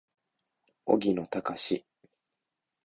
[0.85, 1.85] 荻野貴司